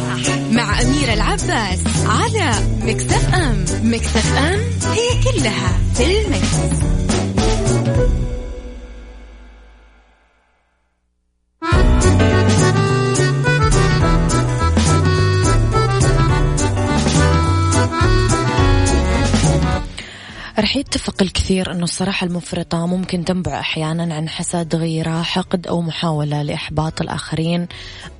مع 0.51 0.81
أميرة 0.81 1.13
العباس 1.13 1.79
على 2.05 2.51
مكتف 2.81 3.33
أم. 3.33 3.65
مكتف 3.83 4.37
أم 4.37 4.59
هي 4.91 5.23
كلها 5.23 5.77
في 5.93 6.25
المكس. 6.25 7.16
رح 20.59 20.75
يتفق 20.75 21.21
الكثير 21.21 21.71
أنه 21.71 21.83
الصراحة 21.83 22.27
المفرطة 22.27 22.87
ممكن 22.87 23.25
تنبع 23.25 23.59
أحيانا 23.59 24.15
عن 24.15 24.29
حسد 24.29 24.75
غيرة 24.75 25.21
حقد 25.21 25.67
أو 25.67 25.81
محاولة 25.81 26.41
لإحباط 26.41 27.01
الآخرين 27.01 27.67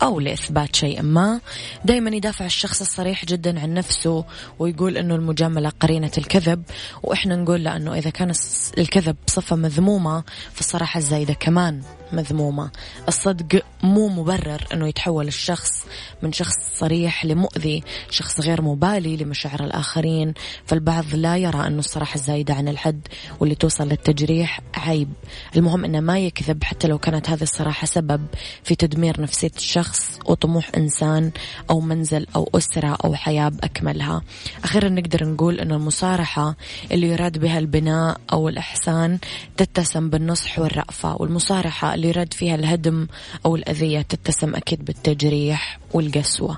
أو 0.01 0.19
لإثبات 0.19 0.75
شيء 0.75 1.01
ما. 1.01 1.39
دايما 1.85 2.15
يدافع 2.15 2.45
الشخص 2.45 2.81
الصريح 2.81 3.25
جدا 3.25 3.59
عن 3.59 3.73
نفسه 3.73 4.25
ويقول 4.59 4.97
أنه 4.97 5.15
المجاملة 5.15 5.71
قرينة 5.79 6.11
الكذب 6.17 6.63
وإحنا 7.03 7.35
نقول 7.35 7.63
له 7.63 7.75
أنه 7.75 7.93
إذا 7.93 8.09
كان 8.09 8.33
الكذب 8.77 9.15
صفة 9.27 9.55
مذمومة 9.55 10.23
فالصراحة 10.53 10.97
الزايدة 10.97 11.33
كمان. 11.33 11.81
مذمومة. 12.12 12.72
الصدق 13.08 13.62
مو 13.84 14.08
مبرر 14.08 14.67
أنه 14.74 14.88
يتحول 14.88 15.28
الشخص 15.28 15.86
من 16.22 16.34
شخص 16.34 16.56
صريح 16.76 17.26
لمؤذي 17.26 17.84
شخص 18.10 18.39
غير 18.39 18.62
مبالي 18.62 19.17
لمشاعر 19.17 19.63
الآخرين. 19.63 20.34
فالبعض 20.65 21.06
لا 21.13 21.38
يرى 21.38 21.67
أنه 21.67 21.80
الصراحة 21.80 22.15
الزايدة 22.15 22.54
عن 22.54 22.67
الحد 22.67 23.08
واللي 23.39 23.56
توصل 23.56 23.88
للتجريح 23.88 24.60
عيب. 24.76 25.10
المهم 25.56 25.86
أنه 25.86 26.00
ما 26.00 26.20
يكذب 26.20 26.63
حتى 26.63 26.88
لو 26.88 26.98
كانت 26.98 27.30
هذه 27.30 27.43
الصراحة 27.43 27.86
سبب 27.86 28.26
في 28.63 28.76
تدمير 28.76 29.22
نفسية 29.22 29.52
الشخص 29.58 30.20
وطموح 30.26 30.72
إنسان 30.78 31.32
أو 31.70 31.80
منزل 31.80 32.28
أو 32.36 32.50
أسرة 32.56 32.98
أو 33.06 33.15
حياة 33.15 33.50
بأكملها. 33.50 34.22
أخيرا 34.63 34.89
نقدر 34.89 35.26
نقول 35.26 35.60
أن 35.60 35.72
المصارحة 35.72 36.56
اللي 36.91 37.08
يراد 37.08 37.38
بها 37.38 37.60
البناء 37.60 38.17
أو 38.34 38.50
الإحسان 38.50 39.20
تتسم 39.58 40.10
بالنصح 40.10 40.60
والرأفة 40.60 41.15
والمصارحة 41.22 41.96
اللي 41.97 42.10
يراد 42.10 42.33
فيها 42.33 42.55
الهدم 42.55 43.07
أو 43.45 43.55
الأذية 43.55 44.01
تتسم 44.01 44.55
أكيد 44.55 44.86
بالتجريح 44.86 45.79
والقسوة. 45.93 46.57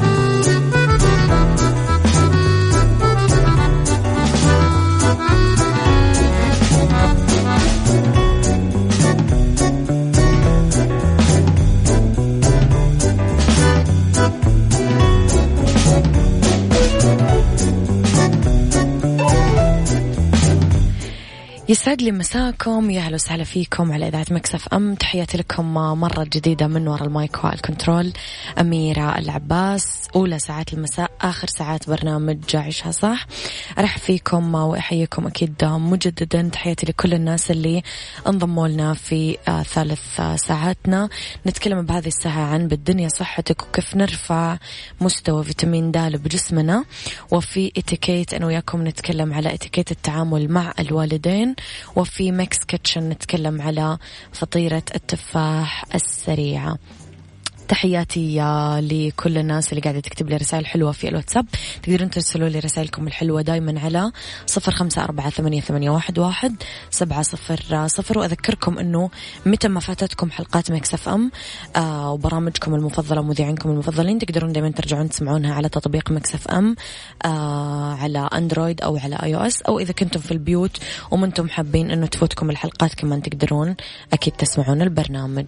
يسعد 21.71 22.01
لي 22.01 22.11
مساكم 22.11 22.89
يا 22.89 23.01
أهلا 23.01 23.15
وسهلا 23.15 23.43
فيكم 23.43 23.91
على 23.91 24.07
إذاعة 24.07 24.25
ميكس 24.31 24.60
اف 24.60 24.67
ام. 24.73 24.95
تحياتي 24.95 25.37
لكم 25.37 25.73
مرة 25.73 26.23
جديدة 26.23 26.67
من 26.67 26.87
وراء 26.87 27.03
ال 27.03 27.13
mic 27.13 27.43
وال 27.43 27.59
control 27.59 28.13
أميرة 28.59 29.17
العباس 29.17 30.07
أولى 30.15 30.39
ساعات 30.39 30.73
المساء 30.73 31.11
آخر 31.21 31.47
ساعات 31.47 31.89
برنامج 31.89 32.55
عيشها 32.55 32.91
صح. 32.91 33.25
أرحب 33.79 33.99
فيكم 33.99 34.55
وأحييكم 34.55 35.27
أكيد 35.27 35.55
مجددا. 35.63 36.49
تحياتي 36.49 36.85
لكل 36.85 37.13
الناس 37.13 37.51
اللي 37.51 37.83
انضموا 38.27 38.67
لنا 38.67 38.93
في 38.93 39.37
آه، 39.47 39.63
ثالث 39.63 40.19
آه، 40.19 40.35
ساعاتنا. 40.35 41.09
نتكلم 41.47 41.81
بهذه 41.81 42.07
الساعة 42.07 42.45
عن 42.53 42.67
بالدنيا 42.67 43.09
صحتك 43.09 43.63
وكيف 43.63 43.95
نرفع 43.95 44.57
مستوى 45.01 45.43
فيتامين 45.43 45.91
د 45.91 45.97
بجسمنا 45.97 46.85
وفي 47.31 47.71
اتيكيت 47.77 48.33
أنا 48.33 48.45
وياكم 48.45 48.87
نتكلم 48.87 49.33
على 49.33 49.53
اتيكيت 49.53 49.91
التعامل 49.91 50.51
مع 50.51 50.73
الوالدين. 50.79 51.55
وفي 51.95 52.31
ميكس 52.31 52.57
كيتشن 52.67 53.09
نتكلم 53.09 53.61
على 53.61 53.97
فطيرة 54.31 54.83
التفاح 54.95 55.85
السريعة. 55.95 56.77
تحياتي 57.71 58.35
لكل 58.81 59.37
الناس 59.37 59.69
اللي 59.69 59.81
قاعدة 59.81 59.99
تكتب 59.99 60.29
لي 60.29 60.35
رسائل 60.37 60.65
حلوة 60.65 60.91
في 60.91 61.07
الواتساب. 61.07 61.45
تقدرون 61.83 62.09
ترسلوا 62.09 62.49
لي 62.49 62.59
رسائلكم 62.59 63.07
الحلوة 63.07 63.41
دايما 63.41 63.79
على 63.79 64.11
صفر 64.45 64.71
خمسة 64.71 65.03
أربعة 65.03 65.29
ثمانية, 65.29 65.61
ثمانية 65.61 65.89
واحد, 65.89 66.19
واحد 66.19 66.55
سبعة 66.89 67.21
صفر 67.21 67.87
صفر. 67.87 68.19
وأذكركم 68.19 68.79
أنه 68.79 69.09
متى 69.45 69.67
ما 69.67 69.79
فاتتكم 69.79 70.31
حلقات 70.31 70.71
ميكس 70.71 71.01
اف 71.01 71.09
ام 71.09 71.31
آه 71.75 72.11
وبرامجكم 72.11 72.75
المفضلة 72.75 73.21
ومذيعينكم 73.21 73.69
المفضلين 73.69 74.19
تقدرون 74.19 74.51
دايما 74.51 74.71
ترجعون 74.71 75.09
تسمعونها 75.09 75.53
على 75.53 75.69
تطبيق 75.69 76.11
ميكس 76.11 76.40
اف 76.40 76.47
ام 76.47 76.75
آه 77.25 77.93
على 77.93 78.29
أندرويد 78.33 78.81
أو 78.81 78.97
على 78.97 79.15
آي 79.23 79.35
أو 79.35 79.41
إس 79.41 79.61
أو 79.61 79.79
إذا 79.79 79.93
كنتم 79.93 80.19
في 80.19 80.31
البيوت 80.31 80.77
ومنتم 81.11 81.49
حابين 81.49 81.91
أنه 81.91 82.05
تفوتكم 82.05 82.49
الحلقات 82.49 82.93
كمان 82.93 83.21
تقدرون 83.21 83.75
أكيد 84.13 84.33
تسمعون 84.33 84.81
البرنامج. 84.81 85.47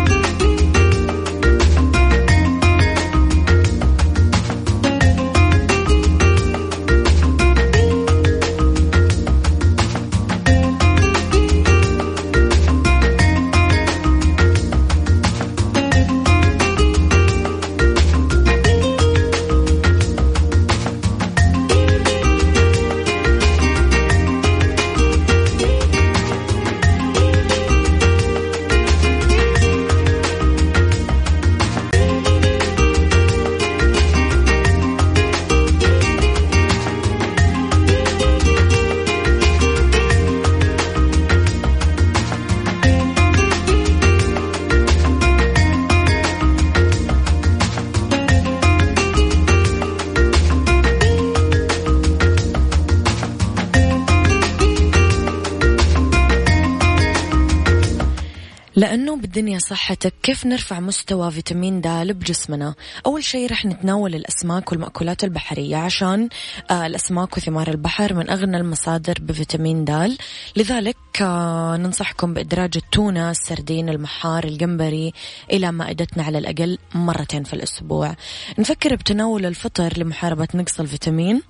لأنه 58.81 59.15
بالدنيا 59.17 59.59
صحتك 59.59 60.13
كيف 60.23 60.45
نرفع 60.45 60.79
مستوى 60.79 61.31
فيتامين 61.31 61.81
د 61.81 61.87
بجسمنا 61.87 62.73
أول 63.05 63.23
شيء 63.23 63.51
رح 63.51 63.65
نتناول 63.65 64.15
الأسماك 64.15 64.71
والمأكولات 64.71 65.23
البحرية 65.23 65.77
عشان 65.77 66.29
آه 66.71 66.85
الأسماك 66.85 67.37
وثمار 67.37 67.67
البحر 67.67 68.13
من 68.13 68.29
أغنى 68.29 68.57
المصادر 68.57 69.17
بفيتامين 69.21 69.85
د. 69.85 70.17
لذلك 70.55 70.97
آه 71.21 71.77
ننصحكم 71.77 72.33
بإدراج 72.33 72.71
التونة 72.75 73.31
السردين 73.31 73.89
المحار 73.89 74.43
الجمبري 74.43 75.13
إلى 75.51 75.71
مائدتنا 75.71 76.23
على 76.23 76.37
الأقل 76.37 76.77
مرتين 76.95 77.43
في 77.43 77.53
الأسبوع. 77.53 78.15
نفكر 78.59 78.95
بتناول 78.95 79.45
الفطر 79.45 79.97
لمحاربة 79.97 80.47
نقص 80.53 80.79
الفيتامين. 80.79 81.41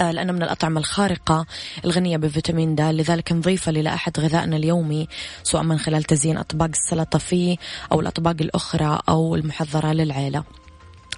آه، 0.00 0.10
لأنه 0.10 0.32
من 0.32 0.42
الأطعمة 0.42 0.80
الخارقة 0.80 1.46
الغنية 1.84 2.16
بفيتامين 2.16 2.74
د 2.74 2.80
لذلك 2.80 3.32
نضيفه 3.32 3.72
للائحة 3.72 4.12
غذائنا 4.18 4.56
اليومي 4.56 5.08
سواء 5.42 5.62
من 5.62 5.78
خلال 5.78 6.02
تزيين 6.04 6.38
أطباق 6.38 6.68
السلطة 6.68 7.18
فيه 7.18 7.56
أو 7.92 8.00
الأطباق 8.00 8.36
الأخرى 8.40 9.00
أو 9.08 9.34
المحضرة 9.34 9.92
للعيلة. 9.92 10.59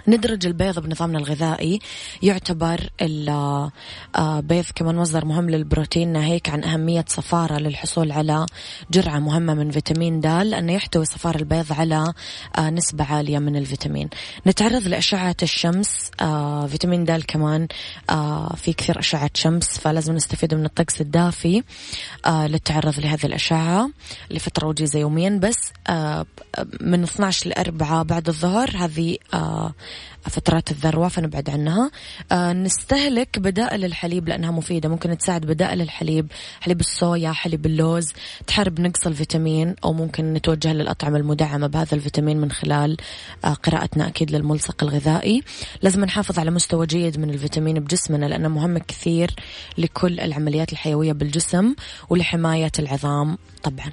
ندرج 0.08 0.46
البيض 0.46 0.78
بنظامنا 0.78 1.18
الغذائي. 1.18 1.78
يعتبر 2.22 2.90
البيض 3.02 4.64
آه، 4.66 4.72
كمان 4.74 4.96
مصدر 4.96 5.24
مهم 5.24 5.50
للبروتين 5.50 6.12
ناهيك 6.12 6.48
عن 6.48 6.64
أهمية 6.64 7.04
صفارة 7.08 7.58
للحصول 7.58 8.12
على 8.12 8.46
جرعة 8.90 9.18
مهمة 9.18 9.54
من 9.54 9.70
فيتامين 9.70 10.20
د 10.20 10.26
لأنه 10.26 10.72
يحتوي 10.72 11.04
صفار 11.04 11.36
البيض 11.36 11.72
على 11.72 12.12
آه، 12.58 12.70
نسبة 12.70 13.04
عالية 13.04 13.38
من 13.38 13.56
الفيتامين. 13.56 14.08
نتعرض 14.46 14.88
لأشعة 14.88 15.36
الشمس 15.42 16.10
آه، 16.20 16.66
فيتامين 16.66 17.04
د 17.04 17.12
كمان 17.12 17.68
في 18.56 18.72
كثير 18.72 18.98
أشعة 18.98 19.30
شمس 19.34 19.78
فلازم 19.78 20.14
نستفيد 20.14 20.54
من 20.54 20.64
الطقس 20.64 21.00
الدافي 21.00 21.62
للتعرض 22.26 23.00
لهذه 23.00 23.26
الأشعة 23.26 23.90
لفترة 24.30 24.68
وجيزة 24.68 24.98
يوميا. 24.98 25.40
بس 25.42 25.72
من 26.80 27.02
12 27.02 27.50
ل 27.50 27.52
4 27.52 28.02
بعد 28.02 28.28
الظهر 28.28 28.70
هذه 28.76 29.16
فترات 30.22 30.70
الذروة 30.70 31.08
فنبعد 31.08 31.50
عنها. 31.50 31.90
آه 32.32 32.52
نستهلك 32.52 33.38
بدائل 33.38 33.84
الحليب 33.84 34.28
لأنها 34.28 34.50
مفيدة. 34.50 34.88
ممكن 34.88 35.18
تساعد 35.18 35.46
بدائل 35.46 35.80
الحليب 35.80 36.32
حليب 36.60 36.80
الصويا 36.80 37.32
حليب 37.32 37.66
اللوز. 37.66 38.12
تحارب 38.46 38.80
نقص 38.80 39.06
الفيتامين 39.06 39.74
أو 39.84 39.92
ممكن 39.92 40.32
نتوجه 40.32 40.72
للأطعمة 40.72 41.16
المدعمة 41.16 41.66
بهذا 41.66 41.94
الفيتامين 41.94 42.36
من 42.40 42.50
خلال 42.50 42.96
آه 43.44 43.52
قراءتنا 43.52 44.08
أكيد 44.08 44.30
للملصق 44.30 44.82
الغذائي. 44.82 45.42
لازم 45.82 46.04
نحافظ 46.04 46.38
على 46.38 46.50
مستوى 46.50 46.86
جيد 46.86 47.18
من 47.18 47.30
الفيتامين 47.30 47.80
بجسمنا 47.80 48.26
لأنه 48.26 48.48
مهم 48.48 48.78
كثير 48.78 49.30
لكل 49.78 50.20
العمليات 50.20 50.72
الحيوية 50.72 51.12
بالجسم 51.12 51.74
ولحماية 52.10 52.72
العظام 52.78 53.38
طبعا. 53.62 53.92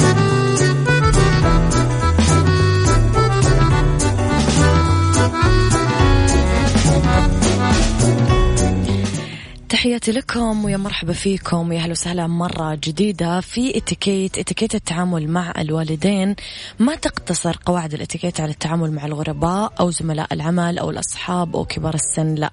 تحياتي 10.01 10.19
لكم 10.19 10.65
ويا 10.65 10.77
مرحبا 10.77 11.13
فيكم 11.13 11.69
ويا 11.69 11.79
أهلا 11.79 11.91
وسهلا 11.91 12.27
مرة 12.27 12.75
جديدة 12.75 13.41
في 13.41 13.77
اتيكيت 13.77 14.37
اتيكيت 14.37 14.75
التعامل 14.75 15.27
مع 15.27 15.53
الوالدين. 15.57 16.35
ما 16.79 16.95
تقتصر 16.95 17.57
قواعد 17.65 17.93
الاتيكيت 17.93 18.39
على 18.41 18.51
التعامل 18.51 18.91
مع 18.91 19.05
الغرباء 19.05 19.73
أو 19.79 19.91
زملاء 19.91 20.33
العمل 20.33 20.79
أو 20.79 20.89
الأصحاب 20.89 21.55
أو 21.55 21.65
كبار 21.65 21.93
السن 21.93 22.35
لا. 22.35 22.51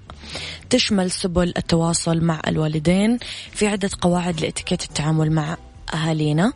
تشمل 0.70 1.10
سبل 1.10 1.52
التواصل 1.56 2.20
مع 2.20 2.40
الوالدين 2.48 3.18
في 3.52 3.66
عدة 3.66 3.90
قواعد 4.00 4.40
لاتيكيت 4.40 4.82
التعامل 4.82 5.32
مع 5.32 5.56
أهالينا. 5.94 6.52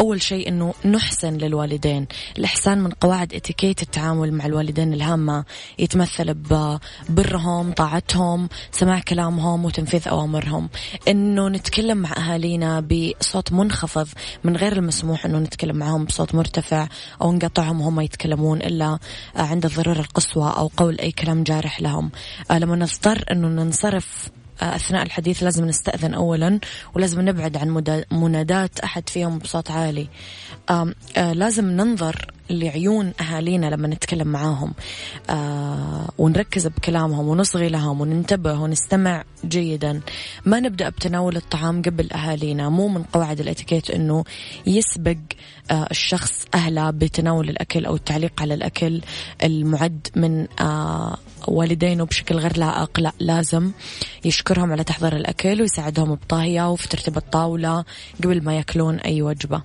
أول 0.00 0.22
شيء 0.22 0.48
أنه 0.48 0.74
نحسن 0.84 1.34
للوالدين. 1.34 2.06
الإحسان 2.38 2.78
من 2.78 2.90
قواعد 2.90 3.34
اتيكيت 3.34 3.82
التعامل 3.82 4.32
مع 4.32 4.46
الوالدين 4.46 4.92
الهامة. 4.92 5.44
يتمثل 5.78 6.34
ببرهم 6.34 7.72
طاعتهم 7.72 8.48
سماع 8.72 9.00
كلامهم 9.00 9.64
وتنفيذ 9.64 10.08
أوامرهم. 10.08 10.68
أنه 11.08 11.48
نتكلم 11.48 11.98
مع 11.98 12.10
أهالينا 12.16 12.80
بصوت 12.80 13.52
منخفض 13.52 14.08
من 14.44 14.56
غير 14.56 14.72
المسموح 14.72 15.24
أنه 15.26 15.38
نتكلم 15.38 15.76
معهم 15.76 16.04
بصوت 16.04 16.34
مرتفع 16.34 16.88
أو 17.22 17.32
نقطعهم 17.32 17.80
وهم 17.80 18.00
يتكلمون 18.00 18.58
إلا 18.58 18.98
عند 19.36 19.64
الضرورة 19.66 20.00
القصوى 20.00 20.54
أو 20.56 20.70
قول 20.76 21.00
أي 21.00 21.12
كلام 21.12 21.42
جارح 21.42 21.80
لهم. 21.82 22.10
لما 22.50 22.76
نضطر 22.76 23.24
أنه 23.30 23.48
ننصرف 23.48 24.28
أثناء 24.60 25.02
الحديث 25.02 25.42
لازم 25.42 25.64
نستأذن 25.64 26.14
أولا 26.14 26.60
ولازم 26.94 27.20
نبعد 27.20 27.56
عن 27.56 27.68
منادات 28.10 28.80
أحد 28.80 29.08
فيهم 29.08 29.38
بصوت 29.38 29.70
عالي. 29.70 30.08
آه 30.70 30.92
لازم 31.16 31.64
ننظر 31.64 32.32
لعيون 32.50 33.12
أهالينا 33.20 33.66
لما 33.66 33.88
نتكلم 33.88 34.28
معاهم 34.28 34.74
آه 35.30 36.08
ونركز 36.18 36.66
بكلامهم 36.66 37.28
ونصغي 37.28 37.68
لهم 37.68 38.00
وننتبه 38.00 38.52
ونستمع 38.52 39.24
جيدا. 39.44 40.00
ما 40.44 40.60
نبدأ 40.60 40.88
بتناول 40.88 41.36
الطعام 41.36 41.82
قبل 41.82 42.12
أهالينا 42.12 42.68
مو 42.68 42.88
من 42.88 43.02
قواعد 43.02 43.40
الإتيكيت 43.40 43.90
أنه 43.90 44.24
يسبق 44.66 45.16
آه 45.70 45.86
الشخص 45.90 46.44
أهله 46.54 46.90
بتناول 46.90 47.48
الأكل 47.48 47.86
أو 47.86 47.94
التعليق 47.94 48.32
على 48.42 48.54
الأكل 48.54 49.00
المعد 49.44 50.08
من 50.16 50.46
آه 50.60 51.16
والدينه 51.48 52.04
بشكل 52.04 52.36
غير 52.36 52.58
لائق. 52.58 53.00
لا 53.00 53.12
لازم 53.20 53.70
يشكرهم 54.24 54.72
على 54.72 54.84
تحضير 54.84 55.16
الأكل 55.16 55.60
ويساعدهم 55.60 56.14
بطاهية 56.14 56.70
وفي 56.70 56.88
ترتيب 56.88 57.16
الطاولة 57.16 57.84
قبل 58.24 58.44
ما 58.44 58.56
يأكلون 58.56 58.96
أي 58.96 59.22
وجبة. 59.22 59.62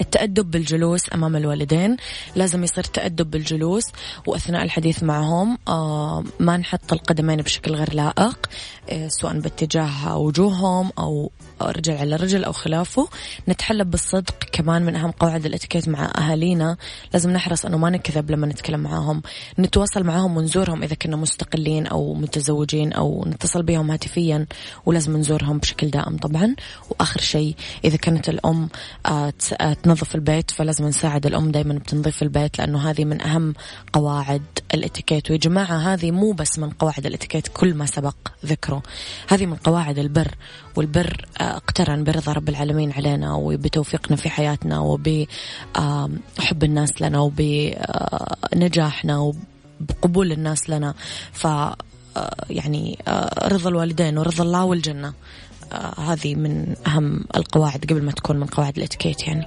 التأدب 0.00 0.50
بالجلوس 0.50 1.14
أمام 1.14 1.36
الوالدين. 1.36 1.96
لازم 2.36 2.64
يصير 2.64 2.84
تأدب 2.84 3.30
بالجلوس 3.30 3.84
وأثناء 4.26 4.62
الحديث 4.62 5.02
معهم 5.02 5.58
آه 5.68 6.24
ما 6.40 6.56
نحط 6.56 6.92
القدمين 6.92 7.36
بشكل 7.42 7.74
غير 7.74 7.94
لائق 7.94 8.50
آه 8.90 9.08
سواء 9.08 9.40
باتجاه 9.40 10.16
وجوههم 10.18 10.90
أو 10.98 11.30
رجل 11.70 11.96
على 11.96 12.16
رجل 12.16 12.44
أو 12.44 12.52
خلافه. 12.52 13.08
نتحلى 13.48 13.84
بالصدق 13.84 14.34
كمان 14.52 14.82
من 14.82 14.96
أهم 14.96 15.10
قواعد 15.10 15.46
الإتيكيت 15.46 15.88
مع 15.88 16.12
أهالينا. 16.18 16.76
لازم 17.12 17.30
نحرص 17.30 17.66
أنه 17.66 17.78
ما 17.78 17.90
نكذب 17.90 18.30
لما 18.30 18.46
نتكلم 18.46 18.80
معاهم. 18.80 19.22
نتواصل 19.58 20.04
معاهم 20.04 20.36
ونزورهم 20.36 20.82
إذا 20.82 20.94
كنا 20.94 21.16
مستقلين 21.16 21.86
أو 21.86 22.14
متزوجين 22.14 22.92
أو 22.92 23.24
نتصل 23.28 23.62
بهم 23.62 23.90
هاتفيا 23.90 24.46
ولازم 24.86 25.16
نزورهم 25.16 25.58
بشكل 25.58 25.90
دائم 25.90 26.16
طبعا. 26.16 26.54
وآخر 26.90 27.20
شيء 27.20 27.56
إذا 27.84 27.96
كانت 27.96 28.28
الأم 28.28 28.68
آه 29.06 29.32
تنظف 29.82 30.14
البيت 30.14 30.50
فلازم 30.50 30.86
نساعد 30.86 31.26
الأم 31.26 31.50
دايما 31.50 31.74
بتنظيف 31.74 32.22
البيت 32.22 32.58
لأنه 32.58 32.90
هذه 32.90 33.04
من 33.04 33.22
أهم 33.22 33.54
قواعد 33.92 34.42
الإتيكيت. 34.74 35.30
ويا 35.30 35.38
جماعة 35.38 35.76
هذه 35.92 36.10
مو 36.10 36.32
بس 36.32 36.58
من 36.58 36.70
قواعد 36.70 37.06
الإتيكيت 37.06 37.48
كل 37.48 37.74
ما 37.74 37.86
سبق 37.86 38.16
ذكره. 38.46 38.82
هذه 39.28 39.46
من 39.46 39.56
قواعد 39.56 39.98
البر. 39.98 40.34
والبر 40.76 41.26
اقترن 41.56 42.04
برضا 42.04 42.32
رب 42.32 42.48
العالمين 42.48 42.92
علينا 42.92 43.34
وبتوفيقنا 43.34 44.16
في 44.16 44.30
حياتنا 44.30 44.80
وبحب 44.80 46.64
الناس 46.64 47.02
لنا 47.02 47.20
وبنجاحنا 47.20 49.18
وبقبول 49.18 50.32
الناس 50.32 50.70
لنا. 50.70 50.94
ف 51.32 51.48
يعني 52.50 52.98
رضا 53.42 53.68
الوالدين 53.68 54.18
ورضا 54.18 54.44
الله 54.44 54.64
والجنة. 54.64 55.12
هذه 55.98 56.34
من 56.34 56.74
أهم 56.86 57.24
القواعد 57.36 57.84
قبل 57.90 58.02
ما 58.02 58.12
تكون 58.12 58.36
من 58.36 58.46
قواعد 58.46 58.76
الإتيكيت 58.76 59.22
يعني. 59.22 59.46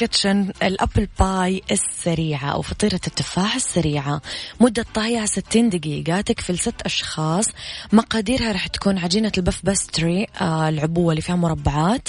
كيتشن 0.00 0.52
ال 0.62 0.70
apple 0.70 1.08
pie 1.20 1.62
السريعة 1.70 2.50
أو 2.50 2.62
فطيرة 2.62 3.00
التفاح 3.06 3.54
السريعة. 3.54 4.20
مدة 4.60 4.86
طهيها 4.94 5.26
60 5.26 5.68
دقيقة 5.68 6.20
تكفي 6.20 6.52
لست 6.52 6.82
أشخاص. 6.84 7.44
مقاديرها 7.92 8.52
راح 8.52 8.66
تكون 8.66 8.98
عجينة 8.98 9.32
ال 9.38 9.43
puff 9.43 9.64
pastry 9.64 10.26
آه 10.40 10.68
العبوة 10.68 11.12
اللي 11.12 11.22
فيها 11.22 11.36
مربعات. 11.36 12.08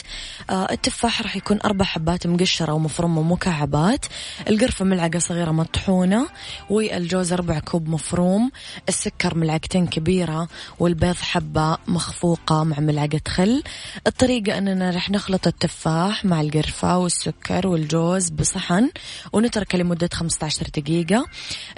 آه 0.50 0.72
التفاح 0.72 1.22
راح 1.22 1.36
يكون 1.36 1.60
أربع 1.66 1.86
حبات 1.86 2.28
مقشرة 2.28 2.74
ومفرومة 2.74 3.22
مكعبات 3.22 4.06
القرفة 4.50 4.86
ملعقة 4.86 5.20
صغيرة 5.20 5.52
مطحونة. 5.52 6.28
والجوز 6.70 7.34
ربع 7.34 7.60
كوب 7.60 7.90
مفروم. 7.90 8.52
السكر 8.90 9.38
ملعقتين 9.38 9.88
كبيرة. 9.88 10.48
والبيض 10.80 11.16
حبة 11.16 11.78
مخفوقة 11.88 12.64
مع 12.64 12.80
ملعقة 12.80 13.22
خل. 13.28 13.64
الطريقة 14.08 14.58
أننا 14.58 14.90
راح 14.90 15.10
نخلط 15.10 15.48
التفاح 15.48 16.26
مع 16.26 16.42
القرفة 16.42 16.98
والسكر 16.98 17.68
والجوز 17.82 18.30
بصحن 18.30 18.90
ونتركه 19.34 19.78
لمدة 19.78 20.10
15 20.14 20.68
دقيقة. 20.78 21.26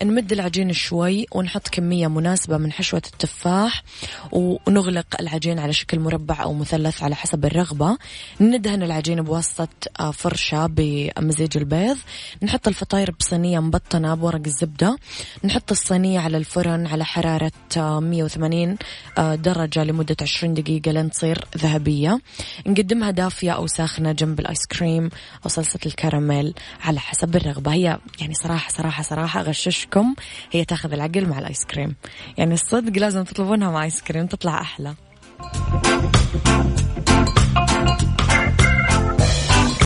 نمد 0.04 0.32
العجين 0.32 0.74
شوي 0.74 1.28
ونحط 1.32 1.68
كمية 1.68 2.08
مناسبة 2.08 2.58
من 2.58 2.72
حشوة 2.72 3.02
التفاح 3.14 3.84
ونغلق 4.32 5.06
العجين 5.20 5.60
على 5.60 5.74
شكل 5.74 6.00
مربع 6.00 6.44
أو 6.44 6.54
مثلث 6.54 7.04
على 7.04 7.16
حسب 7.16 7.46
الرغبة. 7.46 7.98
ندهن 8.42 8.84
العجين 8.84 9.22
بواسطة 9.22 9.68
آه، 10.00 10.12
فرشة 10.12 10.68
بمزيج 10.68 11.58
البيض. 11.58 11.98
نحط 12.42 12.68
الفطاير 12.68 13.12
بصينية 13.20 13.60
مبطنة 13.60 14.16
بورق 14.16 14.42
الزبدة. 14.46 14.98
نحط 15.44 15.72
الصينية 15.72 16.20
على 16.20 16.38
الفرن 16.38 16.88
على 16.88 17.06
حرارة 17.06 17.52
180 17.78 18.78
آه، 19.18 19.22
آه، 19.22 19.36
درجة 19.36 19.84
لمدة 19.84 20.18
20 20.22 20.54
دقيقة 20.54 20.92
لين 20.92 21.10
تصير 21.10 21.46
ذهبية. 21.58 22.20
نقدمها 22.68 23.12
دافية 23.12 23.52
أو 23.52 23.68
ساخنة 23.68 24.12
جنب 24.12 24.40
الآيس 24.40 24.66
كريم 24.66 25.10
أو 25.46 25.50
صلصة 25.50 25.80
الكراميل 25.94 26.54
على 26.84 27.00
حسب 27.00 27.36
الرغبة. 27.36 27.74
هي 27.74 28.00
يعني 28.20 28.34
صراحة 28.34 28.70
صراحة 28.70 29.04
صراحة 29.04 29.40
أغششكم. 29.40 30.16
هي 30.52 30.66
تاخذ 30.66 30.94
العقل 30.94 31.30
مع 31.30 31.40
الآيس 31.40 31.66
كريم. 31.66 31.96
يعني 32.38 32.54
الصدق 32.54 33.00
لازم 33.00 33.24
تطلبونها 33.24 33.72
مع 33.72 33.84
آيس 33.84 34.02
كريم 34.02 34.28
تطلع 34.28 34.62
أحلى. 34.62 34.94